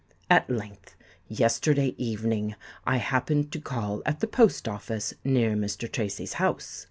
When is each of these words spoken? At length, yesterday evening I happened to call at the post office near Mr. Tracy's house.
At 0.31 0.49
length, 0.49 0.95
yesterday 1.27 1.93
evening 1.95 2.55
I 2.87 2.97
happened 2.97 3.51
to 3.51 3.61
call 3.61 4.01
at 4.03 4.19
the 4.19 4.25
post 4.25 4.67
office 4.67 5.13
near 5.23 5.51
Mr. 5.51 5.87
Tracy's 5.91 6.33
house. 6.41 6.79